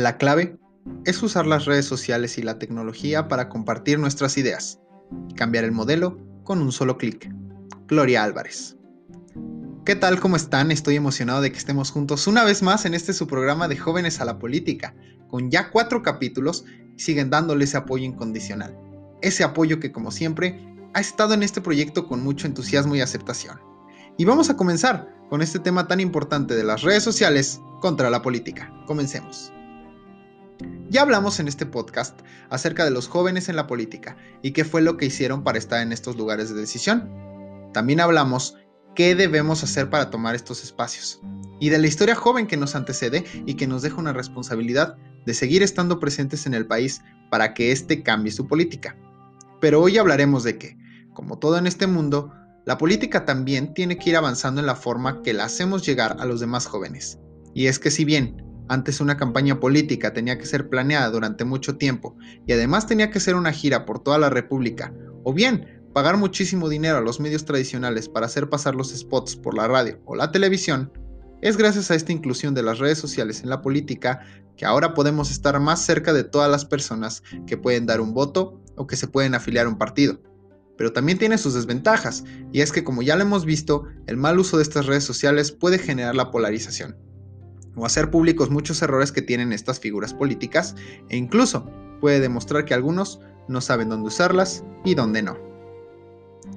La 0.00 0.16
clave 0.16 0.58
es 1.04 1.22
usar 1.22 1.46
las 1.46 1.66
redes 1.66 1.84
sociales 1.84 2.38
y 2.38 2.42
la 2.42 2.58
tecnología 2.58 3.28
para 3.28 3.50
compartir 3.50 3.98
nuestras 3.98 4.38
ideas 4.38 4.80
cambiar 5.36 5.64
el 5.64 5.72
modelo 5.72 6.16
con 6.42 6.62
un 6.62 6.72
solo 6.72 6.96
clic. 6.96 7.30
Gloria 7.86 8.24
Álvarez. 8.24 8.78
¿Qué 9.84 9.96
tal? 9.96 10.18
¿Cómo 10.18 10.36
están? 10.36 10.70
Estoy 10.70 10.96
emocionado 10.96 11.42
de 11.42 11.52
que 11.52 11.58
estemos 11.58 11.90
juntos 11.90 12.26
una 12.26 12.44
vez 12.44 12.62
más 12.62 12.86
en 12.86 12.94
este 12.94 13.12
su 13.12 13.26
programa 13.26 13.68
de 13.68 13.76
Jóvenes 13.76 14.22
a 14.22 14.24
la 14.24 14.38
Política, 14.38 14.94
con 15.28 15.50
ya 15.50 15.70
cuatro 15.70 16.00
capítulos 16.00 16.64
siguen 16.96 17.28
dándole 17.28 17.64
ese 17.64 17.76
apoyo 17.76 18.06
incondicional. 18.06 18.74
Ese 19.20 19.44
apoyo 19.44 19.80
que 19.80 19.92
como 19.92 20.10
siempre 20.10 20.58
ha 20.94 21.00
estado 21.00 21.34
en 21.34 21.42
este 21.42 21.60
proyecto 21.60 22.08
con 22.08 22.22
mucho 22.22 22.46
entusiasmo 22.46 22.96
y 22.96 23.02
aceptación. 23.02 23.60
Y 24.16 24.24
vamos 24.24 24.48
a 24.48 24.56
comenzar 24.56 25.14
con 25.28 25.42
este 25.42 25.58
tema 25.58 25.86
tan 25.86 26.00
importante 26.00 26.54
de 26.54 26.64
las 26.64 26.80
redes 26.80 27.02
sociales 27.02 27.60
contra 27.82 28.08
la 28.08 28.22
política. 28.22 28.72
Comencemos. 28.86 29.52
Ya 30.88 31.02
hablamos 31.02 31.40
en 31.40 31.48
este 31.48 31.66
podcast 31.66 32.20
acerca 32.48 32.84
de 32.84 32.90
los 32.90 33.08
jóvenes 33.08 33.48
en 33.48 33.56
la 33.56 33.66
política 33.66 34.16
y 34.42 34.52
qué 34.52 34.64
fue 34.64 34.82
lo 34.82 34.96
que 34.96 35.06
hicieron 35.06 35.44
para 35.44 35.58
estar 35.58 35.82
en 35.82 35.92
estos 35.92 36.16
lugares 36.16 36.48
de 36.50 36.60
decisión. 36.60 37.08
También 37.72 38.00
hablamos 38.00 38.56
qué 38.94 39.14
debemos 39.14 39.62
hacer 39.62 39.88
para 39.88 40.10
tomar 40.10 40.34
estos 40.34 40.64
espacios 40.64 41.20
y 41.60 41.68
de 41.68 41.78
la 41.78 41.86
historia 41.86 42.14
joven 42.14 42.46
que 42.46 42.56
nos 42.56 42.74
antecede 42.74 43.24
y 43.46 43.54
que 43.54 43.66
nos 43.66 43.82
deja 43.82 43.96
una 43.96 44.12
responsabilidad 44.12 44.96
de 45.26 45.34
seguir 45.34 45.62
estando 45.62 46.00
presentes 46.00 46.46
en 46.46 46.54
el 46.54 46.66
país 46.66 47.02
para 47.30 47.54
que 47.54 47.70
éste 47.70 48.02
cambie 48.02 48.32
su 48.32 48.46
política. 48.48 48.96
Pero 49.60 49.80
hoy 49.80 49.98
hablaremos 49.98 50.42
de 50.42 50.58
que, 50.58 50.76
como 51.12 51.38
todo 51.38 51.58
en 51.58 51.66
este 51.66 51.86
mundo, 51.86 52.32
la 52.64 52.78
política 52.78 53.24
también 53.24 53.74
tiene 53.74 53.98
que 53.98 54.10
ir 54.10 54.16
avanzando 54.16 54.60
en 54.60 54.66
la 54.66 54.74
forma 54.74 55.22
que 55.22 55.34
la 55.34 55.44
hacemos 55.44 55.86
llegar 55.86 56.16
a 56.18 56.24
los 56.24 56.40
demás 56.40 56.66
jóvenes. 56.66 57.18
Y 57.54 57.66
es 57.66 57.78
que 57.78 57.90
si 57.90 58.04
bien 58.04 58.49
antes 58.70 59.00
una 59.00 59.16
campaña 59.16 59.58
política 59.58 60.12
tenía 60.12 60.38
que 60.38 60.46
ser 60.46 60.68
planeada 60.68 61.10
durante 61.10 61.44
mucho 61.44 61.76
tiempo 61.76 62.16
y 62.46 62.52
además 62.52 62.86
tenía 62.86 63.10
que 63.10 63.18
ser 63.18 63.34
una 63.34 63.52
gira 63.52 63.84
por 63.84 63.98
toda 63.98 64.16
la 64.16 64.30
República, 64.30 64.94
o 65.24 65.34
bien 65.34 65.82
pagar 65.92 66.16
muchísimo 66.16 66.68
dinero 66.68 66.98
a 66.98 67.00
los 67.00 67.18
medios 67.18 67.44
tradicionales 67.44 68.08
para 68.08 68.26
hacer 68.26 68.48
pasar 68.48 68.76
los 68.76 68.96
spots 68.96 69.34
por 69.34 69.56
la 69.56 69.66
radio 69.66 69.98
o 70.04 70.14
la 70.14 70.30
televisión, 70.30 70.92
es 71.42 71.56
gracias 71.56 71.90
a 71.90 71.96
esta 71.96 72.12
inclusión 72.12 72.54
de 72.54 72.62
las 72.62 72.78
redes 72.78 72.98
sociales 72.98 73.42
en 73.42 73.50
la 73.50 73.60
política 73.60 74.20
que 74.56 74.66
ahora 74.66 74.94
podemos 74.94 75.32
estar 75.32 75.58
más 75.58 75.84
cerca 75.84 76.12
de 76.12 76.22
todas 76.22 76.48
las 76.48 76.64
personas 76.64 77.24
que 77.48 77.56
pueden 77.56 77.86
dar 77.86 78.00
un 78.00 78.14
voto 78.14 78.62
o 78.76 78.86
que 78.86 78.94
se 78.96 79.08
pueden 79.08 79.34
afiliar 79.34 79.66
a 79.66 79.68
un 79.68 79.78
partido. 79.78 80.20
Pero 80.78 80.92
también 80.92 81.18
tiene 81.18 81.38
sus 81.38 81.54
desventajas, 81.54 82.22
y 82.52 82.60
es 82.60 82.70
que 82.70 82.84
como 82.84 83.02
ya 83.02 83.16
lo 83.16 83.22
hemos 83.22 83.44
visto, 83.44 83.84
el 84.06 84.16
mal 84.16 84.38
uso 84.38 84.58
de 84.58 84.62
estas 84.62 84.86
redes 84.86 85.04
sociales 85.04 85.50
puede 85.50 85.78
generar 85.78 86.14
la 86.14 86.30
polarización, 86.30 86.96
o 87.76 87.86
hacer 87.86 88.10
públicos 88.10 88.50
muchos 88.50 88.82
errores 88.82 89.12
que 89.12 89.22
tienen 89.22 89.52
estas 89.52 89.80
figuras 89.80 90.14
políticas, 90.14 90.74
e 91.08 91.16
incluso 91.16 91.68
puede 92.00 92.20
demostrar 92.20 92.64
que 92.64 92.74
algunos 92.74 93.20
no 93.48 93.60
saben 93.60 93.88
dónde 93.88 94.08
usarlas 94.08 94.64
y 94.84 94.94
dónde 94.94 95.22
no. 95.22 95.36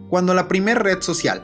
Cuando 0.09 0.33
la 0.33 0.47
primera 0.47 0.79
red 0.79 1.01
social, 1.01 1.43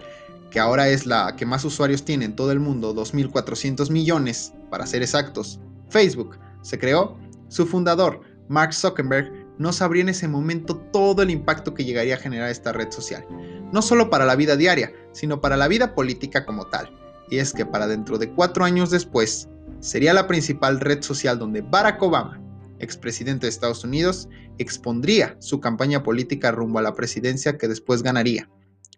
que 0.51 0.59
ahora 0.59 0.89
es 0.89 1.05
la 1.05 1.35
que 1.35 1.45
más 1.45 1.63
usuarios 1.65 2.03
tiene 2.03 2.25
en 2.25 2.35
todo 2.35 2.51
el 2.51 2.59
mundo, 2.59 2.95
2.400 2.95 3.89
millones, 3.91 4.53
para 4.69 4.85
ser 4.85 5.01
exactos, 5.01 5.59
Facebook, 5.89 6.37
se 6.61 6.79
creó, 6.79 7.17
su 7.47 7.65
fundador, 7.65 8.21
Mark 8.47 8.73
Zuckerberg, 8.73 9.31
no 9.57 9.73
sabría 9.73 10.03
en 10.03 10.09
ese 10.09 10.27
momento 10.27 10.77
todo 10.91 11.21
el 11.21 11.29
impacto 11.29 11.73
que 11.73 11.83
llegaría 11.83 12.15
a 12.15 12.19
generar 12.19 12.49
esta 12.49 12.71
red 12.71 12.91
social, 12.91 13.25
no 13.71 13.81
solo 13.81 14.09
para 14.09 14.25
la 14.25 14.35
vida 14.35 14.55
diaria, 14.55 14.93
sino 15.11 15.41
para 15.41 15.57
la 15.57 15.67
vida 15.67 15.93
política 15.93 16.45
como 16.45 16.65
tal. 16.67 16.89
Y 17.29 17.37
es 17.37 17.53
que 17.53 17.65
para 17.65 17.87
dentro 17.87 18.17
de 18.17 18.31
cuatro 18.31 18.63
años 18.63 18.89
después, 18.89 19.49
sería 19.79 20.13
la 20.13 20.27
principal 20.27 20.79
red 20.79 21.01
social 21.01 21.39
donde 21.39 21.61
Barack 21.61 22.01
Obama, 22.01 22.41
expresidente 22.79 23.45
de 23.45 23.49
Estados 23.49 23.83
Unidos, 23.83 24.29
expondría 24.57 25.35
su 25.39 25.59
campaña 25.59 26.03
política 26.03 26.51
rumbo 26.51 26.79
a 26.79 26.83
la 26.83 26.95
presidencia 26.95 27.57
que 27.57 27.67
después 27.67 28.03
ganaría. 28.03 28.49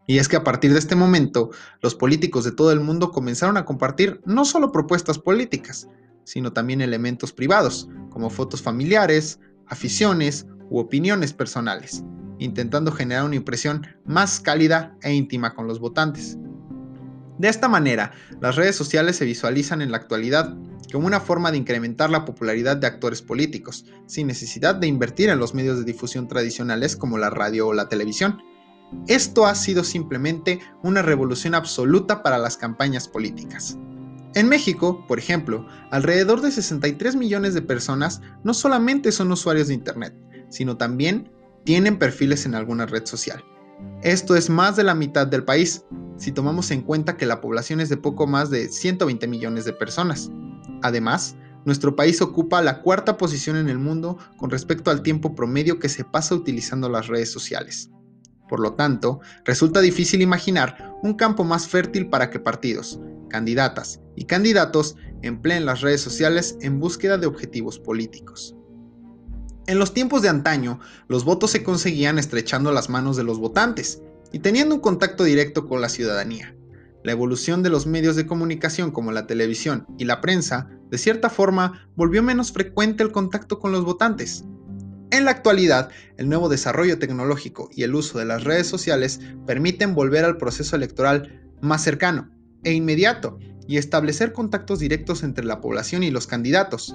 Y 0.07 0.17
es 0.17 0.27
que 0.27 0.35
a 0.35 0.43
partir 0.43 0.73
de 0.73 0.79
este 0.79 0.95
momento, 0.95 1.51
los 1.81 1.95
políticos 1.95 2.43
de 2.43 2.51
todo 2.51 2.71
el 2.71 2.79
mundo 2.79 3.11
comenzaron 3.11 3.57
a 3.57 3.65
compartir 3.65 4.19
no 4.25 4.45
solo 4.45 4.71
propuestas 4.71 5.19
políticas, 5.19 5.87
sino 6.23 6.53
también 6.53 6.81
elementos 6.81 7.31
privados, 7.31 7.87
como 8.09 8.29
fotos 8.29 8.61
familiares, 8.61 9.39
aficiones 9.67 10.47
u 10.69 10.79
opiniones 10.79 11.33
personales, 11.33 12.03
intentando 12.39 12.91
generar 12.91 13.25
una 13.25 13.35
impresión 13.35 13.85
más 14.05 14.39
cálida 14.39 14.97
e 15.01 15.13
íntima 15.13 15.53
con 15.53 15.67
los 15.67 15.79
votantes. 15.79 16.37
De 17.41 17.49
esta 17.49 17.67
manera, 17.67 18.11
las 18.39 18.55
redes 18.55 18.75
sociales 18.75 19.15
se 19.15 19.25
visualizan 19.25 19.81
en 19.81 19.89
la 19.89 19.97
actualidad 19.97 20.55
como 20.93 21.07
una 21.07 21.19
forma 21.19 21.49
de 21.49 21.57
incrementar 21.57 22.11
la 22.11 22.23
popularidad 22.23 22.77
de 22.77 22.85
actores 22.85 23.23
políticos, 23.23 23.83
sin 24.05 24.27
necesidad 24.27 24.75
de 24.75 24.85
invertir 24.85 25.27
en 25.29 25.39
los 25.39 25.55
medios 25.55 25.79
de 25.79 25.83
difusión 25.83 26.27
tradicionales 26.27 26.95
como 26.95 27.17
la 27.17 27.31
radio 27.31 27.69
o 27.69 27.73
la 27.73 27.89
televisión. 27.89 28.43
Esto 29.07 29.47
ha 29.47 29.55
sido 29.55 29.83
simplemente 29.83 30.59
una 30.83 31.01
revolución 31.01 31.55
absoluta 31.55 32.21
para 32.21 32.37
las 32.37 32.57
campañas 32.57 33.07
políticas. 33.07 33.75
En 34.35 34.47
México, 34.47 35.03
por 35.07 35.17
ejemplo, 35.17 35.65
alrededor 35.89 36.41
de 36.41 36.51
63 36.51 37.15
millones 37.15 37.55
de 37.55 37.63
personas 37.63 38.21
no 38.43 38.53
solamente 38.53 39.11
son 39.11 39.31
usuarios 39.31 39.69
de 39.69 39.73
Internet, 39.73 40.13
sino 40.49 40.77
también 40.77 41.31
tienen 41.63 41.97
perfiles 41.97 42.45
en 42.45 42.53
alguna 42.53 42.85
red 42.85 43.07
social. 43.07 43.43
Esto 44.03 44.35
es 44.35 44.49
más 44.49 44.75
de 44.75 44.83
la 44.83 44.95
mitad 44.95 45.27
del 45.27 45.43
país, 45.43 45.85
si 46.17 46.31
tomamos 46.31 46.71
en 46.71 46.81
cuenta 46.81 47.17
que 47.17 47.25
la 47.25 47.41
población 47.41 47.79
es 47.81 47.89
de 47.89 47.97
poco 47.97 48.27
más 48.27 48.49
de 48.49 48.67
120 48.67 49.27
millones 49.27 49.65
de 49.65 49.73
personas. 49.73 50.31
Además, 50.81 51.35
nuestro 51.65 51.95
país 51.95 52.21
ocupa 52.21 52.61
la 52.61 52.81
cuarta 52.81 53.17
posición 53.17 53.57
en 53.57 53.69
el 53.69 53.77
mundo 53.77 54.17
con 54.37 54.49
respecto 54.49 54.89
al 54.89 55.03
tiempo 55.03 55.35
promedio 55.35 55.79
que 55.79 55.89
se 55.89 56.03
pasa 56.03 56.33
utilizando 56.33 56.89
las 56.89 57.07
redes 57.07 57.31
sociales. 57.31 57.91
Por 58.49 58.59
lo 58.59 58.73
tanto, 58.73 59.19
resulta 59.45 59.79
difícil 59.79 60.21
imaginar 60.21 60.95
un 61.03 61.13
campo 61.13 61.43
más 61.43 61.67
fértil 61.67 62.09
para 62.09 62.29
que 62.29 62.39
partidos, 62.39 62.99
candidatas 63.29 64.01
y 64.15 64.25
candidatos 64.25 64.95
empleen 65.21 65.65
las 65.65 65.81
redes 65.81 66.01
sociales 66.01 66.57
en 66.61 66.79
búsqueda 66.79 67.17
de 67.17 67.27
objetivos 67.27 67.79
políticos. 67.79 68.55
En 69.71 69.79
los 69.79 69.93
tiempos 69.93 70.21
de 70.21 70.27
antaño, 70.27 70.81
los 71.07 71.23
votos 71.23 71.51
se 71.51 71.63
conseguían 71.63 72.19
estrechando 72.19 72.73
las 72.73 72.89
manos 72.89 73.15
de 73.15 73.23
los 73.23 73.39
votantes 73.39 74.01
y 74.33 74.39
teniendo 74.39 74.75
un 74.75 74.81
contacto 74.81 75.23
directo 75.23 75.65
con 75.65 75.79
la 75.79 75.87
ciudadanía. 75.87 76.53
La 77.05 77.13
evolución 77.13 77.63
de 77.63 77.69
los 77.69 77.87
medios 77.87 78.17
de 78.17 78.25
comunicación 78.25 78.91
como 78.91 79.13
la 79.13 79.27
televisión 79.27 79.87
y 79.97 80.03
la 80.03 80.19
prensa, 80.19 80.69
de 80.89 80.97
cierta 80.97 81.29
forma, 81.29 81.87
volvió 81.95 82.21
menos 82.21 82.51
frecuente 82.51 83.01
el 83.01 83.13
contacto 83.13 83.59
con 83.59 83.71
los 83.71 83.85
votantes. 83.85 84.43
En 85.09 85.23
la 85.23 85.31
actualidad, 85.31 85.89
el 86.17 86.27
nuevo 86.27 86.49
desarrollo 86.49 86.99
tecnológico 86.99 87.69
y 87.71 87.83
el 87.83 87.95
uso 87.95 88.19
de 88.19 88.25
las 88.25 88.43
redes 88.43 88.67
sociales 88.67 89.21
permiten 89.47 89.95
volver 89.95 90.25
al 90.25 90.35
proceso 90.35 90.75
electoral 90.75 91.49
más 91.61 91.81
cercano, 91.81 92.29
e 92.65 92.73
inmediato 92.73 93.39
y 93.69 93.77
establecer 93.77 94.33
contactos 94.33 94.79
directos 94.79 95.23
entre 95.23 95.45
la 95.45 95.61
población 95.61 96.03
y 96.03 96.11
los 96.11 96.27
candidatos. 96.27 96.93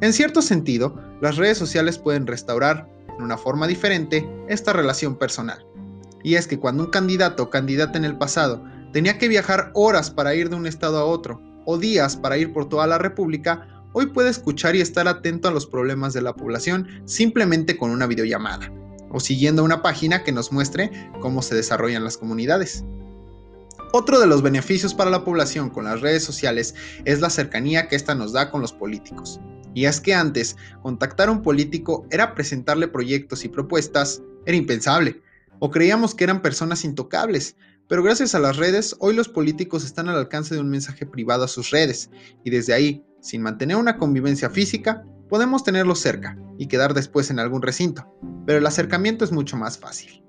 En 0.00 0.14
cierto 0.14 0.40
sentido, 0.40 0.98
las 1.20 1.36
redes 1.36 1.58
sociales 1.58 1.98
pueden 1.98 2.26
restaurar, 2.26 2.88
en 3.18 3.22
una 3.22 3.36
forma 3.36 3.66
diferente, 3.66 4.26
esta 4.48 4.72
relación 4.72 5.16
personal. 5.16 5.66
Y 6.22 6.36
es 6.36 6.46
que 6.46 6.58
cuando 6.58 6.84
un 6.84 6.90
candidato 6.90 7.42
o 7.42 7.50
candidata 7.50 7.98
en 7.98 8.06
el 8.06 8.16
pasado 8.16 8.64
tenía 8.94 9.18
que 9.18 9.28
viajar 9.28 9.70
horas 9.74 10.10
para 10.10 10.34
ir 10.34 10.48
de 10.48 10.56
un 10.56 10.66
estado 10.66 10.98
a 10.98 11.04
otro, 11.04 11.42
o 11.66 11.76
días 11.76 12.16
para 12.16 12.38
ir 12.38 12.52
por 12.54 12.68
toda 12.68 12.86
la 12.86 12.96
República, 12.96 13.68
hoy 13.92 14.06
puede 14.06 14.30
escuchar 14.30 14.74
y 14.74 14.80
estar 14.80 15.06
atento 15.06 15.48
a 15.48 15.52
los 15.52 15.66
problemas 15.66 16.14
de 16.14 16.22
la 16.22 16.34
población 16.34 16.88
simplemente 17.04 17.76
con 17.76 17.90
una 17.90 18.06
videollamada, 18.06 18.72
o 19.10 19.20
siguiendo 19.20 19.62
una 19.62 19.82
página 19.82 20.24
que 20.24 20.32
nos 20.32 20.50
muestre 20.50 20.90
cómo 21.20 21.42
se 21.42 21.54
desarrollan 21.54 22.04
las 22.04 22.16
comunidades. 22.16 22.84
Otro 23.92 24.18
de 24.18 24.26
los 24.26 24.40
beneficios 24.40 24.94
para 24.94 25.10
la 25.10 25.24
población 25.24 25.68
con 25.68 25.84
las 25.84 26.00
redes 26.00 26.24
sociales 26.24 26.74
es 27.04 27.20
la 27.20 27.28
cercanía 27.28 27.88
que 27.88 27.96
ésta 27.96 28.14
nos 28.14 28.32
da 28.32 28.50
con 28.50 28.62
los 28.62 28.72
políticos. 28.72 29.40
Y 29.74 29.84
es 29.84 30.00
que 30.00 30.14
antes, 30.14 30.56
contactar 30.82 31.28
a 31.28 31.32
un 31.32 31.42
político 31.42 32.06
era 32.10 32.34
presentarle 32.34 32.88
proyectos 32.88 33.44
y 33.44 33.48
propuestas, 33.48 34.22
era 34.46 34.56
impensable, 34.56 35.22
o 35.58 35.70
creíamos 35.70 36.14
que 36.14 36.24
eran 36.24 36.42
personas 36.42 36.84
intocables, 36.84 37.56
pero 37.88 38.02
gracias 38.02 38.34
a 38.34 38.38
las 38.38 38.56
redes, 38.56 38.96
hoy 39.00 39.14
los 39.14 39.28
políticos 39.28 39.84
están 39.84 40.08
al 40.08 40.16
alcance 40.16 40.54
de 40.54 40.60
un 40.60 40.70
mensaje 40.70 41.06
privado 41.06 41.44
a 41.44 41.48
sus 41.48 41.70
redes, 41.70 42.10
y 42.44 42.50
desde 42.50 42.72
ahí, 42.72 43.04
sin 43.20 43.42
mantener 43.42 43.76
una 43.76 43.98
convivencia 43.98 44.48
física, 44.48 45.04
podemos 45.28 45.64
tenerlos 45.64 46.00
cerca 46.00 46.36
y 46.58 46.66
quedar 46.66 46.94
después 46.94 47.30
en 47.30 47.38
algún 47.38 47.62
recinto, 47.62 48.06
pero 48.46 48.58
el 48.58 48.66
acercamiento 48.66 49.24
es 49.24 49.32
mucho 49.32 49.56
más 49.56 49.78
fácil. 49.78 50.24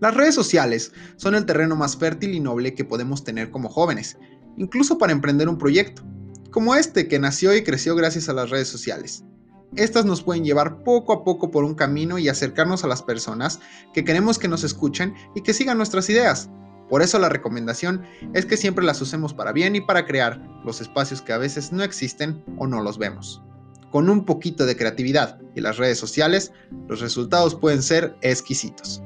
Las 0.00 0.14
redes 0.14 0.34
sociales 0.34 0.92
son 1.16 1.34
el 1.34 1.46
terreno 1.46 1.74
más 1.74 1.96
fértil 1.96 2.34
y 2.34 2.40
noble 2.40 2.74
que 2.74 2.84
podemos 2.84 3.24
tener 3.24 3.50
como 3.50 3.68
jóvenes, 3.68 4.18
incluso 4.56 4.98
para 4.98 5.12
emprender 5.12 5.48
un 5.48 5.58
proyecto, 5.58 6.02
como 6.56 6.74
este 6.74 7.06
que 7.06 7.18
nació 7.18 7.54
y 7.54 7.62
creció 7.62 7.94
gracias 7.94 8.30
a 8.30 8.32
las 8.32 8.48
redes 8.48 8.66
sociales. 8.66 9.22
Estas 9.74 10.06
nos 10.06 10.22
pueden 10.22 10.42
llevar 10.42 10.84
poco 10.84 11.12
a 11.12 11.22
poco 11.22 11.50
por 11.50 11.64
un 11.64 11.74
camino 11.74 12.18
y 12.18 12.30
acercarnos 12.30 12.82
a 12.82 12.86
las 12.86 13.02
personas 13.02 13.60
que 13.92 14.04
queremos 14.04 14.38
que 14.38 14.48
nos 14.48 14.64
escuchen 14.64 15.12
y 15.34 15.42
que 15.42 15.52
sigan 15.52 15.76
nuestras 15.76 16.08
ideas. 16.08 16.48
Por 16.88 17.02
eso 17.02 17.18
la 17.18 17.28
recomendación 17.28 18.06
es 18.32 18.46
que 18.46 18.56
siempre 18.56 18.86
las 18.86 19.02
usemos 19.02 19.34
para 19.34 19.52
bien 19.52 19.76
y 19.76 19.82
para 19.82 20.06
crear 20.06 20.40
los 20.64 20.80
espacios 20.80 21.20
que 21.20 21.34
a 21.34 21.38
veces 21.38 21.72
no 21.72 21.82
existen 21.82 22.42
o 22.56 22.66
no 22.66 22.82
los 22.82 22.96
vemos. 22.96 23.42
con 23.90 24.08
un 24.08 24.24
poquito 24.24 24.64
de 24.64 24.76
creatividad 24.76 25.38
y 25.54 25.60
las 25.60 25.76
redes 25.76 25.98
sociales, 25.98 26.52
los 26.88 27.00
resultados 27.00 27.54
pueden 27.54 27.82
ser 27.82 28.16
exquisitos. 28.22 29.02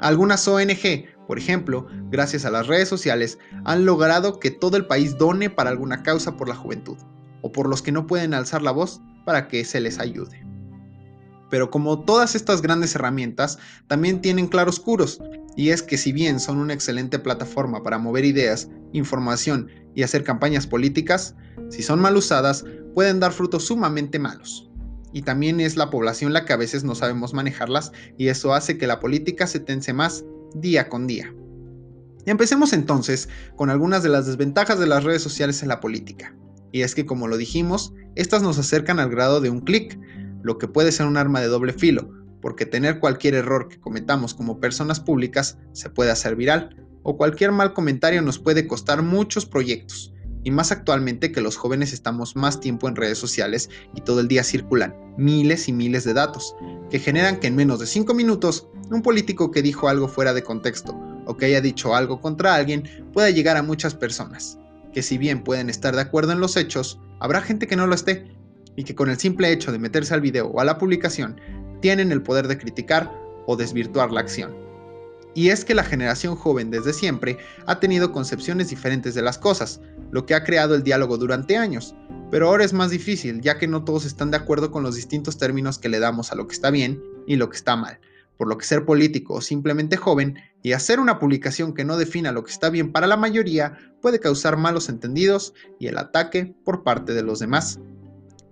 Algunas 0.00 0.46
ONG, 0.46 1.06
por 1.28 1.38
ejemplo, 1.38 1.86
gracias 2.10 2.46
a 2.46 2.50
las 2.50 2.68
redes 2.68 2.88
sociales, 2.88 3.38
han 3.66 3.84
logrado 3.84 4.40
que 4.40 4.50
todo 4.50 4.78
el 4.78 4.86
país 4.86 5.18
done 5.18 5.50
para 5.50 5.68
alguna 5.68 6.02
causa 6.02 6.38
por 6.38 6.48
la 6.48 6.54
juventud, 6.54 6.96
o 7.42 7.52
por 7.52 7.68
los 7.68 7.82
que 7.82 7.92
no 7.92 8.06
pueden 8.06 8.32
alzar 8.32 8.62
la 8.62 8.70
voz 8.70 9.02
para 9.26 9.46
que 9.46 9.62
se 9.66 9.78
les 9.78 9.98
ayude. 9.98 10.42
Pero 11.50 11.70
como 11.70 12.00
todas 12.00 12.34
estas 12.34 12.62
grandes 12.62 12.94
herramientas, 12.94 13.58
también 13.88 14.22
tienen 14.22 14.46
claroscuros, 14.46 15.20
y 15.54 15.68
es 15.68 15.82
que 15.82 15.98
si 15.98 16.12
bien 16.12 16.40
son 16.40 16.56
una 16.56 16.72
excelente 16.72 17.18
plataforma 17.18 17.82
para 17.82 17.98
mover 17.98 18.24
ideas, 18.24 18.70
información 18.94 19.68
y 19.94 20.04
hacer 20.04 20.24
campañas 20.24 20.66
políticas, 20.66 21.36
si 21.68 21.82
son 21.82 22.00
mal 22.00 22.16
usadas, 22.16 22.64
pueden 22.94 23.20
dar 23.20 23.32
frutos 23.32 23.66
sumamente 23.66 24.18
malos. 24.18 24.70
Y 25.12 25.20
también 25.20 25.60
es 25.60 25.76
la 25.76 25.90
población 25.90 26.32
la 26.32 26.46
que 26.46 26.54
a 26.54 26.58
veces 26.58 26.84
no 26.84 26.94
sabemos 26.94 27.34
manejarlas 27.34 27.92
y 28.16 28.28
eso 28.28 28.54
hace 28.54 28.78
que 28.78 28.86
la 28.86 28.98
política 28.98 29.46
se 29.46 29.60
tense 29.60 29.92
más 29.92 30.24
día 30.54 30.88
con 30.88 31.06
día. 31.06 31.34
empecemos 32.26 32.72
entonces 32.72 33.28
con 33.56 33.70
algunas 33.70 34.02
de 34.02 34.10
las 34.10 34.26
desventajas 34.26 34.78
de 34.78 34.86
las 34.86 35.04
redes 35.04 35.22
sociales 35.22 35.62
en 35.62 35.68
la 35.68 35.80
política. 35.80 36.34
Y 36.72 36.82
es 36.82 36.94
que 36.94 37.06
como 37.06 37.26
lo 37.26 37.36
dijimos, 37.38 37.94
estas 38.16 38.42
nos 38.42 38.58
acercan 38.58 38.98
al 38.98 39.08
grado 39.08 39.40
de 39.40 39.48
un 39.50 39.60
clic, 39.60 39.98
lo 40.42 40.58
que 40.58 40.68
puede 40.68 40.92
ser 40.92 41.06
un 41.06 41.16
arma 41.16 41.40
de 41.40 41.46
doble 41.46 41.72
filo, 41.72 42.10
porque 42.42 42.66
tener 42.66 43.00
cualquier 43.00 43.34
error 43.34 43.68
que 43.68 43.80
cometamos 43.80 44.34
como 44.34 44.60
personas 44.60 45.00
públicas 45.00 45.58
se 45.72 45.90
puede 45.90 46.10
hacer 46.10 46.36
viral, 46.36 46.76
o 47.02 47.16
cualquier 47.16 47.52
mal 47.52 47.72
comentario 47.72 48.20
nos 48.20 48.38
puede 48.38 48.66
costar 48.66 49.02
muchos 49.02 49.46
proyectos, 49.46 50.12
y 50.48 50.50
más 50.50 50.72
actualmente 50.72 51.30
que 51.30 51.42
los 51.42 51.58
jóvenes 51.58 51.92
estamos 51.92 52.34
más 52.34 52.58
tiempo 52.58 52.88
en 52.88 52.96
redes 52.96 53.18
sociales 53.18 53.68
y 53.94 54.00
todo 54.00 54.20
el 54.20 54.28
día 54.28 54.42
circulan 54.42 54.94
miles 55.18 55.68
y 55.68 55.74
miles 55.74 56.04
de 56.04 56.14
datos, 56.14 56.56
que 56.88 56.98
generan 56.98 57.38
que 57.38 57.48
en 57.48 57.54
menos 57.54 57.80
de 57.80 57.86
5 57.86 58.14
minutos 58.14 58.66
un 58.90 59.02
político 59.02 59.50
que 59.50 59.60
dijo 59.60 59.90
algo 59.90 60.08
fuera 60.08 60.32
de 60.32 60.42
contexto 60.42 60.98
o 61.26 61.36
que 61.36 61.44
haya 61.44 61.60
dicho 61.60 61.94
algo 61.94 62.22
contra 62.22 62.54
alguien 62.54 62.84
pueda 63.12 63.28
llegar 63.28 63.58
a 63.58 63.62
muchas 63.62 63.94
personas, 63.94 64.58
que 64.94 65.02
si 65.02 65.18
bien 65.18 65.44
pueden 65.44 65.68
estar 65.68 65.94
de 65.94 66.00
acuerdo 66.00 66.32
en 66.32 66.40
los 66.40 66.56
hechos, 66.56 66.98
habrá 67.20 67.42
gente 67.42 67.66
que 67.66 67.76
no 67.76 67.86
lo 67.86 67.94
esté, 67.94 68.34
y 68.74 68.84
que 68.84 68.94
con 68.94 69.10
el 69.10 69.18
simple 69.18 69.52
hecho 69.52 69.70
de 69.70 69.78
meterse 69.78 70.14
al 70.14 70.22
video 70.22 70.46
o 70.46 70.60
a 70.60 70.64
la 70.64 70.78
publicación 70.78 71.38
tienen 71.82 72.10
el 72.10 72.22
poder 72.22 72.48
de 72.48 72.56
criticar 72.56 73.12
o 73.46 73.54
desvirtuar 73.54 74.12
la 74.12 74.20
acción. 74.20 74.67
Y 75.38 75.50
es 75.50 75.64
que 75.64 75.72
la 75.72 75.84
generación 75.84 76.34
joven 76.34 76.68
desde 76.72 76.92
siempre 76.92 77.38
ha 77.66 77.78
tenido 77.78 78.10
concepciones 78.10 78.70
diferentes 78.70 79.14
de 79.14 79.22
las 79.22 79.38
cosas, 79.38 79.80
lo 80.10 80.26
que 80.26 80.34
ha 80.34 80.42
creado 80.42 80.74
el 80.74 80.82
diálogo 80.82 81.16
durante 81.16 81.56
años, 81.56 81.94
pero 82.28 82.48
ahora 82.48 82.64
es 82.64 82.72
más 82.72 82.90
difícil 82.90 83.40
ya 83.40 83.56
que 83.56 83.68
no 83.68 83.84
todos 83.84 84.04
están 84.04 84.32
de 84.32 84.36
acuerdo 84.36 84.72
con 84.72 84.82
los 84.82 84.96
distintos 84.96 85.38
términos 85.38 85.78
que 85.78 85.88
le 85.88 86.00
damos 86.00 86.32
a 86.32 86.34
lo 86.34 86.48
que 86.48 86.54
está 86.54 86.72
bien 86.72 87.00
y 87.24 87.36
lo 87.36 87.50
que 87.50 87.56
está 87.56 87.76
mal, 87.76 88.00
por 88.36 88.48
lo 88.48 88.58
que 88.58 88.66
ser 88.66 88.84
político 88.84 89.34
o 89.34 89.40
simplemente 89.40 89.96
joven 89.96 90.40
y 90.64 90.72
hacer 90.72 90.98
una 90.98 91.20
publicación 91.20 91.72
que 91.72 91.84
no 91.84 91.96
defina 91.96 92.32
lo 92.32 92.42
que 92.42 92.50
está 92.50 92.68
bien 92.68 92.90
para 92.90 93.06
la 93.06 93.16
mayoría 93.16 93.78
puede 94.02 94.18
causar 94.18 94.56
malos 94.56 94.88
entendidos 94.88 95.54
y 95.78 95.86
el 95.86 95.98
ataque 95.98 96.52
por 96.64 96.82
parte 96.82 97.14
de 97.14 97.22
los 97.22 97.38
demás. 97.38 97.78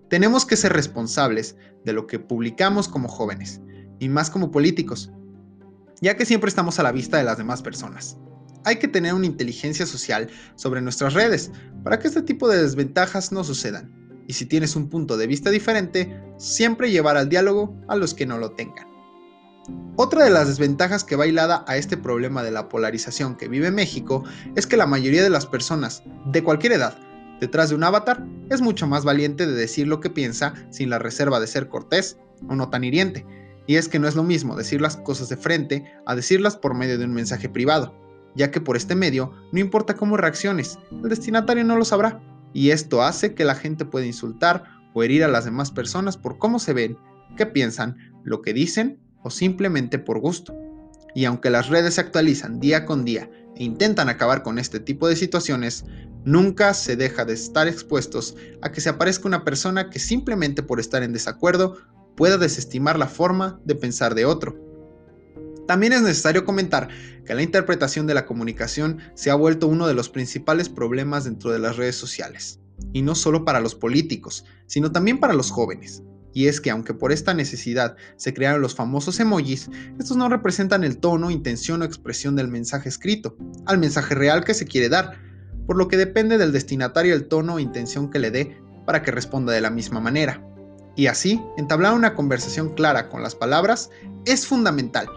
Tenemos 0.09 0.47
que 0.47 0.55
ser 0.55 0.73
responsables 0.73 1.57
de 1.85 1.93
lo 1.93 2.07
que 2.07 2.21
publicamos 2.21 2.87
como 2.87 3.09
jóvenes, 3.09 3.61
y 3.99 4.09
más 4.09 4.31
como 4.31 4.53
políticos, 4.53 5.11
ya 6.01 6.17
que 6.17 6.27
siempre 6.27 6.49
estamos 6.49 6.79
a 6.79 6.83
la 6.83 6.93
vista 6.93 7.19
de 7.19 7.25
las 7.25 7.39
demás 7.39 7.63
personas. 7.63 8.17
Hay 8.65 8.77
que 8.77 8.89
tener 8.89 9.15
una 9.15 9.27
inteligencia 9.27 9.87
social 9.87 10.29
sobre 10.57 10.81
nuestras 10.81 11.15
redes 11.15 11.51
para 11.85 11.99
que 11.99 12.09
este 12.09 12.23
tipo 12.23 12.49
de 12.49 12.63
desventajas 12.63 13.33
no 13.33 13.45
sucedan. 13.45 13.93
Y 14.27 14.33
si 14.33 14.47
tienes 14.47 14.75
un 14.75 14.89
punto 14.89 15.17
de 15.17 15.29
vista 15.29 15.51
diferente, 15.51 16.21
siempre 16.37 16.91
llevar 16.91 17.17
al 17.17 17.29
diálogo 17.29 17.77
a 17.89 17.95
los 17.95 18.13
que 18.13 18.27
no 18.27 18.39
lo 18.39 18.53
tengan. 18.53 18.89
Otra 19.97 20.25
de 20.25 20.31
las 20.31 20.49
desventajas 20.49 21.05
que 21.05 21.17
va 21.17 21.25
a 21.67 21.77
este 21.77 21.97
problema 21.97 22.43
de 22.43 22.51
la 22.51 22.69
polarización 22.69 23.37
que 23.37 23.49
vive 23.49 23.71
México 23.71 24.25
es 24.55 24.67
que 24.67 24.77
la 24.77 24.87
mayoría 24.87 25.23
de 25.23 25.31
las 25.31 25.47
personas, 25.47 26.03
de 26.27 26.43
cualquier 26.43 26.73
edad, 26.73 26.99
detrás 27.41 27.71
de 27.71 27.75
un 27.75 27.85
avatar, 27.85 28.25
es 28.51 28.61
mucho 28.61 28.87
más 28.87 29.05
valiente 29.05 29.47
de 29.47 29.55
decir 29.55 29.87
lo 29.87 30.01
que 30.01 30.11
piensa 30.11 30.55
sin 30.71 30.91
la 30.91 30.99
reserva 30.99 31.41
de 31.41 31.47
ser 31.47 31.69
cortés 31.69 32.19
o 32.49 32.55
no 32.55 32.69
tan 32.69 32.85
hiriente. 32.85 33.27
Y 33.67 33.77
es 33.77 33.89
que 33.89 33.99
no 33.99 34.09
es 34.09 34.15
lo 34.15 34.23
mismo 34.23 34.57
decir 34.57 34.81
las 34.81 34.97
cosas 34.97 35.29
de 35.29 35.37
frente 35.37 35.85
a 36.07 36.15
decirlas 36.15 36.57
por 36.57 36.75
medio 36.75 36.99
de 36.99 37.05
un 37.05 37.13
mensaje 37.13 37.49
privado, 37.49 37.95
ya 38.35 38.51
que 38.51 38.61
por 38.61 38.77
este 38.77 38.95
medio 38.95 39.33
no 39.53 39.61
importa 39.61 39.95
cómo 39.95 40.17
reacciones, 40.17 40.79
el 40.91 41.09
destinatario 41.09 41.65
no 41.65 41.77
lo 41.77 41.85
sabrá. 41.85 42.23
Y 42.53 42.71
esto 42.71 43.03
hace 43.03 43.35
que 43.35 43.45
la 43.45 43.55
gente 43.55 43.85
pueda 43.85 44.07
insultar 44.07 44.65
o 44.95 45.03
herir 45.03 45.25
a 45.25 45.29
las 45.29 45.45
demás 45.45 45.71
personas 45.71 46.17
por 46.17 46.39
cómo 46.39 46.59
se 46.59 46.73
ven, 46.73 46.97
qué 47.37 47.45
piensan, 47.45 47.97
lo 48.25 48.41
que 48.41 48.55
dicen 48.55 48.99
o 49.23 49.31
simplemente 49.31 49.99
por 49.99 50.21
gusto. 50.21 50.55
Y 51.15 51.25
aunque 51.25 51.51
las 51.51 51.69
redes 51.69 51.95
se 51.95 52.01
actualizan 52.01 52.61
día 52.61 52.87
con 52.87 53.05
día 53.05 53.29
e 53.57 53.65
intentan 53.65 54.09
acabar 54.09 54.43
con 54.43 54.59
este 54.59 54.81
tipo 54.81 55.09
de 55.09 55.17
situaciones, 55.17 55.85
nunca 56.25 56.75
se 56.75 56.97
deja 56.97 57.25
de 57.25 57.35
estar 57.35 57.69
expuestos 57.69 58.37
a 58.61 58.71
que 58.71 58.81
se 58.81 58.89
aparezca 58.89 59.29
una 59.29 59.45
persona 59.45 59.91
que 59.91 59.99
simplemente 59.99 60.63
por 60.63 60.81
estar 60.81 61.03
en 61.03 61.13
desacuerdo 61.13 61.79
pueda 62.17 62.39
desestimar 62.39 62.99
la 62.99 63.09
forma 63.09 63.61
de 63.65 63.75
pensar 63.75 64.15
de 64.15 64.25
otro. 64.25 64.57
También 65.67 65.93
es 65.93 66.03
necesario 66.03 66.45
comentar 66.45 66.89
que 67.25 67.35
la 67.35 67.43
interpretación 67.43 68.07
de 68.07 68.15
la 68.15 68.25
comunicación 68.25 69.01
se 69.15 69.31
ha 69.31 69.35
vuelto 69.35 69.67
uno 69.67 69.87
de 69.87 69.95
los 69.95 70.09
principales 70.09 70.69
problemas 70.69 71.25
dentro 71.25 71.51
de 71.51 71.59
las 71.59 71.77
redes 71.77 71.97
sociales, 71.97 72.61
y 72.93 73.03
no 73.03 73.15
solo 73.15 73.45
para 73.45 73.61
los 73.61 73.75
políticos, 73.75 74.45
sino 74.67 74.93
también 74.93 75.19
para 75.19 75.35
los 75.35 75.51
jóvenes. 75.51 76.03
Y 76.33 76.49
es 76.49 76.61
que 76.61 76.71
aunque 76.71 76.95
por 76.95 77.13
esta 77.13 77.35
necesidad 77.35 77.97
se 78.17 78.35
crearon 78.35 78.61
los 78.61 78.75
famosos 78.75 79.19
emojis, 79.21 79.71
estos 79.99 80.17
no 80.17 80.29
representan 80.29 80.85
el 80.85 80.99
tono, 80.99 81.31
intención 81.31 81.83
o 81.83 81.85
expresión 81.85 82.37
del 82.37 82.49
mensaje 82.49 82.89
escrito, 82.89 83.37
al 83.65 83.79
mensaje 83.79 84.15
real 84.15 84.45
que 84.45 84.55
se 84.55 84.67
quiere 84.67 84.89
dar, 84.89 85.19
por 85.67 85.77
lo 85.77 85.89
que 85.89 85.97
depende 85.97 86.39
del 86.39 86.53
destinatario 86.53 87.15
el 87.15 87.27
tono 87.27 87.55
o 87.55 87.59
intención 87.59 88.11
que 88.11 88.19
le 88.19 88.31
dé 88.31 88.61
para 88.85 89.03
que 89.03 89.11
responda 89.11 89.53
de 89.53 89.63
la 89.63 89.71
misma 89.71 89.99
manera. 90.01 90.47
Y 90.97 91.09
así, 91.09 91.43
entablar 91.59 91.93
una 91.93 92.15
conversación 92.15 92.71
clara 92.71 93.09
con 93.11 93.23
las 93.23 93.35
palabras 93.35 93.91
es 94.25 94.47
fundamental 94.47 95.09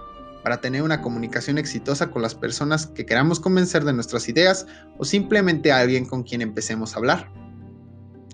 para 0.44 0.62
tener 0.62 0.84
una 0.84 1.02
comunicación 1.02 1.58
exitosa 1.58 2.12
con 2.12 2.22
las 2.22 2.36
personas 2.36 2.88
que 2.88 3.06
queramos 3.06 3.40
convencer 3.40 3.86
de 3.86 3.94
nuestras 3.94 4.28
ideas 4.30 4.68
o 4.98 5.06
simplemente 5.06 5.72
a 5.72 5.80
alguien 5.80 6.06
con 6.06 6.24
quien 6.24 6.42
empecemos 6.42 6.94
a 6.94 6.98
hablar. 6.98 7.32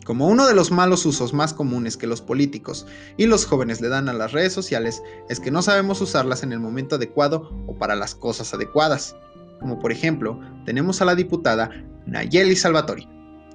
Como 0.06 0.28
uno 0.28 0.46
de 0.46 0.54
los 0.54 0.72
malos 0.72 1.06
usos 1.06 1.34
más 1.34 1.54
comunes 1.54 1.98
que 1.98 2.06
los 2.06 2.22
políticos 2.22 2.86
y 3.18 3.26
los 3.26 3.46
jóvenes 3.46 3.82
le 3.82 3.90
dan 3.90 4.08
a 4.08 4.14
las 4.14 4.34
redes 4.34 4.54
sociales 4.54 5.02
es 5.30 5.40
que 5.40 5.50
no 5.50 5.64
sabemos 5.64 6.00
usarlas 6.02 6.44
en 6.44 6.52
el 6.52 6.60
momento 6.60 6.96
adecuado 6.96 7.52
o 7.68 7.76
para 7.76 7.96
las 7.96 8.14
cosas 8.14 8.54
adecuadas. 8.54 9.16
Como 9.60 9.80
por 9.80 9.92
ejemplo, 9.92 10.40
tenemos 10.64 11.02
a 11.02 11.06
la 11.06 11.16
diputada 11.16 11.72
Nayeli 12.06 12.56
Salvatori, 12.56 13.10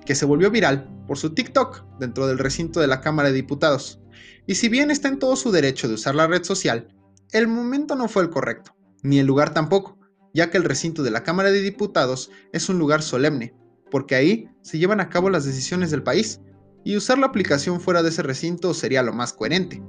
que 0.04 0.14
se 0.14 0.24
volvió 0.24 0.50
viral 0.50 0.88
por 1.06 1.18
su 1.18 1.34
TikTok 1.34 1.84
dentro 1.98 2.26
del 2.26 2.38
recinto 2.38 2.80
de 2.80 2.86
la 2.86 3.00
Cámara 3.00 3.28
de 3.28 3.34
Diputados. 3.34 4.00
Y 4.46 4.56
si 4.56 4.68
bien 4.68 4.90
está 4.90 5.08
en 5.08 5.18
todo 5.18 5.36
su 5.36 5.50
derecho 5.50 5.88
de 5.88 5.94
usar 5.94 6.14
la 6.14 6.26
red 6.26 6.44
social, 6.44 6.88
el 7.32 7.46
momento 7.46 7.94
no 7.94 8.08
fue 8.08 8.22
el 8.22 8.30
correcto, 8.30 8.74
ni 9.02 9.18
el 9.18 9.26
lugar 9.26 9.54
tampoco, 9.54 9.98
ya 10.34 10.50
que 10.50 10.58
el 10.58 10.64
recinto 10.64 11.02
de 11.02 11.10
la 11.10 11.22
Cámara 11.22 11.50
de 11.50 11.60
Diputados 11.60 12.30
es 12.52 12.68
un 12.68 12.78
lugar 12.78 13.02
solemne, 13.02 13.54
porque 13.90 14.14
ahí 14.14 14.48
se 14.62 14.78
llevan 14.78 15.00
a 15.00 15.08
cabo 15.08 15.30
las 15.30 15.44
decisiones 15.44 15.90
del 15.90 16.02
país, 16.02 16.40
y 16.84 16.96
usar 16.96 17.18
la 17.18 17.26
aplicación 17.26 17.80
fuera 17.80 18.02
de 18.02 18.08
ese 18.08 18.22
recinto 18.22 18.74
sería 18.74 19.02
lo 19.02 19.12
más 19.12 19.32
coherente. 19.32 19.82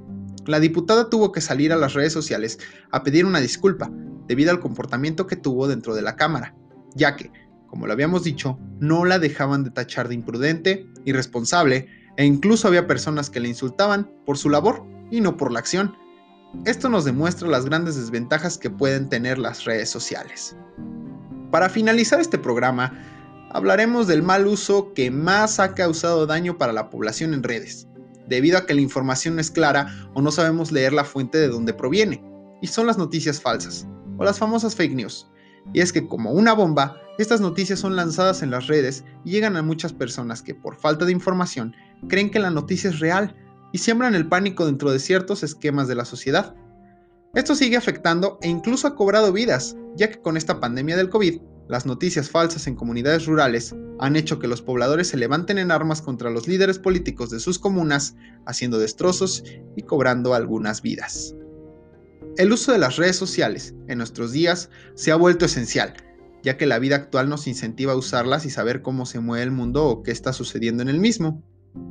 La 0.45 0.59
diputada 0.59 1.09
tuvo 1.09 1.31
que 1.31 1.41
salir 1.41 1.71
a 1.71 1.77
las 1.77 1.93
redes 1.93 2.13
sociales 2.13 2.59
a 2.91 3.03
pedir 3.03 3.25
una 3.25 3.39
disculpa 3.39 3.91
debido 4.27 4.51
al 4.51 4.59
comportamiento 4.59 5.27
que 5.27 5.35
tuvo 5.35 5.67
dentro 5.67 5.95
de 5.95 6.01
la 6.01 6.15
Cámara, 6.15 6.55
ya 6.95 7.15
que, 7.15 7.31
como 7.71 7.87
lo 7.87 7.93
habíamos 7.93 8.25
dicho, 8.25 8.59
no 8.81 9.05
la 9.05 9.17
dejaban 9.17 9.63
de 9.63 9.71
tachar 9.71 10.09
de 10.09 10.15
imprudente, 10.15 10.85
irresponsable, 11.05 11.87
e 12.17 12.25
incluso 12.25 12.67
había 12.67 12.85
personas 12.85 13.29
que 13.29 13.39
le 13.39 13.47
insultaban 13.47 14.11
por 14.25 14.37
su 14.37 14.49
labor 14.49 14.85
y 15.09 15.21
no 15.21 15.37
por 15.37 15.53
la 15.53 15.59
acción. 15.59 15.95
Esto 16.65 16.89
nos 16.89 17.05
demuestra 17.05 17.47
las 17.47 17.65
grandes 17.65 17.95
desventajas 17.95 18.57
que 18.57 18.69
pueden 18.69 19.07
tener 19.07 19.37
las 19.37 19.63
redes 19.63 19.89
sociales. 19.89 20.53
Para 21.49 21.69
finalizar 21.69 22.19
este 22.19 22.37
programa, 22.37 22.91
hablaremos 23.51 24.05
del 24.05 24.21
mal 24.21 24.47
uso 24.47 24.93
que 24.93 25.09
más 25.09 25.57
ha 25.61 25.73
causado 25.73 26.27
daño 26.27 26.57
para 26.57 26.73
la 26.73 26.89
población 26.89 27.33
en 27.33 27.41
redes, 27.41 27.87
debido 28.27 28.57
a 28.57 28.65
que 28.65 28.73
la 28.73 28.81
información 28.81 29.35
no 29.35 29.41
es 29.41 29.49
clara 29.49 29.87
o 30.13 30.21
no 30.21 30.29
sabemos 30.29 30.73
leer 30.73 30.91
la 30.91 31.05
fuente 31.05 31.37
de 31.37 31.47
donde 31.47 31.73
proviene, 31.73 32.21
y 32.61 32.67
son 32.67 32.85
las 32.85 32.97
noticias 32.97 33.39
falsas, 33.39 33.87
o 34.17 34.25
las 34.25 34.39
famosas 34.39 34.75
fake 34.75 34.93
news. 34.93 35.31
Y 35.73 35.79
es 35.79 35.93
que 35.93 36.05
como 36.05 36.31
una 36.31 36.51
bomba, 36.51 37.00
estas 37.17 37.41
noticias 37.41 37.79
son 37.79 37.95
lanzadas 37.95 38.41
en 38.41 38.51
las 38.51 38.67
redes 38.67 39.03
y 39.25 39.31
llegan 39.31 39.57
a 39.57 39.61
muchas 39.61 39.93
personas 39.93 40.41
que 40.41 40.55
por 40.55 40.77
falta 40.77 41.05
de 41.05 41.11
información 41.11 41.75
creen 42.07 42.31
que 42.31 42.39
la 42.39 42.49
noticia 42.49 42.89
es 42.89 42.99
real 42.99 43.35
y 43.71 43.77
siembran 43.77 44.15
el 44.15 44.27
pánico 44.27 44.65
dentro 44.65 44.91
de 44.91 44.99
ciertos 44.99 45.43
esquemas 45.43 45.87
de 45.87 45.95
la 45.95 46.05
sociedad. 46.05 46.55
Esto 47.33 47.55
sigue 47.55 47.77
afectando 47.77 48.39
e 48.41 48.49
incluso 48.49 48.87
ha 48.87 48.95
cobrado 48.95 49.31
vidas, 49.31 49.77
ya 49.95 50.09
que 50.09 50.21
con 50.21 50.35
esta 50.35 50.59
pandemia 50.59 50.97
del 50.97 51.09
COVID 51.09 51.41
las 51.67 51.85
noticias 51.85 52.29
falsas 52.29 52.67
en 52.67 52.75
comunidades 52.75 53.25
rurales 53.25 53.73
han 53.99 54.15
hecho 54.15 54.39
que 54.39 54.47
los 54.47 54.61
pobladores 54.61 55.07
se 55.07 55.17
levanten 55.17 55.57
en 55.57 55.71
armas 55.71 56.01
contra 56.01 56.29
los 56.29 56.47
líderes 56.47 56.79
políticos 56.79 57.29
de 57.29 57.39
sus 57.39 57.59
comunas, 57.59 58.15
haciendo 58.45 58.79
destrozos 58.79 59.43
y 59.77 59.83
cobrando 59.83 60.33
algunas 60.33 60.81
vidas. 60.81 61.35
El 62.37 62.51
uso 62.51 62.71
de 62.71 62.77
las 62.77 62.97
redes 62.97 63.15
sociales 63.15 63.73
en 63.87 63.99
nuestros 63.99 64.31
días 64.31 64.69
se 64.95 65.11
ha 65.11 65.15
vuelto 65.15 65.45
esencial, 65.45 65.93
ya 66.43 66.57
que 66.57 66.65
la 66.65 66.79
vida 66.79 66.95
actual 66.95 67.29
nos 67.29 67.47
incentiva 67.47 67.93
a 67.93 67.97
usarlas 67.97 68.45
y 68.45 68.49
saber 68.49 68.81
cómo 68.81 69.05
se 69.05 69.19
mueve 69.19 69.43
el 69.43 69.51
mundo 69.51 69.85
o 69.85 70.03
qué 70.03 70.11
está 70.11 70.33
sucediendo 70.33 70.83
en 70.83 70.89
el 70.89 70.99
mismo. 70.99 71.43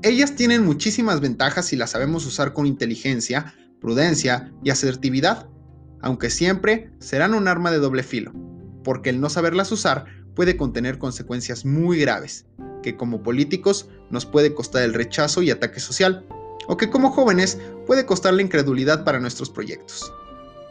Ellas 0.03 0.35
tienen 0.35 0.65
muchísimas 0.65 1.21
ventajas 1.21 1.67
si 1.67 1.77
las 1.77 1.91
sabemos 1.91 2.27
usar 2.27 2.53
con 2.53 2.67
inteligencia, 2.67 3.55
prudencia 3.81 4.53
y 4.63 4.71
asertividad, 4.71 5.49
aunque 6.03 6.31
siempre 6.31 6.91
serán 6.99 7.35
un 7.35 7.49
arma 7.49 7.71
de 7.71 7.79
doble 7.79 8.03
filo, 8.03 8.33
porque 8.85 9.11
el 9.11 9.21
no 9.21 9.31
saberlas 9.31 9.73
usar 9.73 10.05
puede 10.35 10.57
contener 10.57 10.99
consecuencias 10.99 11.65
muy 11.65 11.99
graves, 11.99 12.47
que 12.83 12.97
como 12.97 13.23
políticos 13.23 13.89
nos 14.11 14.27
puede 14.27 14.55
costar 14.55 14.83
el 14.83 14.95
rechazo 14.95 15.43
y 15.43 15.51
ataque 15.51 15.81
social, 15.81 16.27
o 16.67 16.77
que 16.77 16.91
como 16.91 17.11
jóvenes 17.11 17.59
puede 17.87 18.07
costar 18.07 18.35
la 18.35 18.43
incredulidad 18.43 19.05
para 19.05 19.21
nuestros 19.21 19.51
proyectos. 19.51 20.13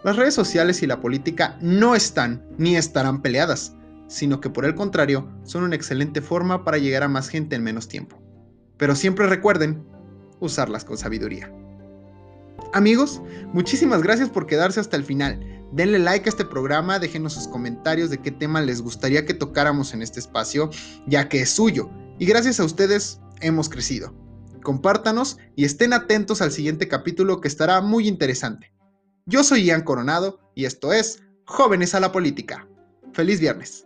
Las 0.03 0.15
redes 0.15 0.33
sociales 0.33 0.81
y 0.81 0.87
la 0.87 1.01
política 1.01 1.57
no 1.61 1.93
están 1.93 2.47
ni 2.57 2.77
estarán 2.77 3.21
peleadas, 3.21 3.75
sino 4.07 4.39
que 4.39 4.49
por 4.49 4.63
el 4.63 4.73
contrario 4.73 5.29
son 5.43 5.63
una 5.63 5.75
excelente 5.75 6.21
forma 6.21 6.63
para 6.63 6.77
llegar 6.77 7.03
a 7.03 7.09
más 7.09 7.27
gente 7.27 7.57
en 7.57 7.63
menos 7.63 7.89
tiempo. 7.89 8.17
Pero 8.77 8.95
siempre 8.95 9.27
recuerden 9.27 9.83
usarlas 10.39 10.85
con 10.85 10.97
sabiduría. 10.97 11.53
Amigos, 12.73 13.21
muchísimas 13.51 14.01
gracias 14.01 14.29
por 14.29 14.45
quedarse 14.45 14.79
hasta 14.79 14.95
el 14.95 15.03
final. 15.03 15.39
Denle 15.73 15.99
like 15.99 16.29
a 16.29 16.31
este 16.31 16.45
programa, 16.45 16.97
déjenos 16.97 17.33
sus 17.33 17.47
comentarios 17.47 18.09
de 18.09 18.19
qué 18.19 18.31
tema 18.31 18.61
les 18.61 18.81
gustaría 18.81 19.25
que 19.25 19.33
tocáramos 19.33 19.93
en 19.93 20.01
este 20.01 20.19
espacio, 20.21 20.69
ya 21.07 21.27
que 21.27 21.41
es 21.41 21.49
suyo. 21.49 21.89
Y 22.19 22.25
gracias 22.25 22.59
a 22.59 22.65
ustedes 22.65 23.19
hemos 23.41 23.67
crecido. 23.67 24.13
Compártanos 24.63 25.37
y 25.57 25.65
estén 25.65 25.91
atentos 25.91 26.41
al 26.41 26.51
siguiente 26.51 26.87
capítulo 26.87 27.41
que 27.41 27.49
estará 27.49 27.81
muy 27.81 28.07
interesante. 28.07 28.71
Yo 29.29 29.43
soy 29.43 29.65
Ian 29.65 29.83
Coronado 29.83 30.39
y 30.55 30.65
esto 30.65 30.91
es 30.91 31.21
Jóvenes 31.45 31.93
a 31.93 31.99
la 31.99 32.11
Política. 32.11 32.67
Feliz 33.13 33.39
viernes. 33.39 33.85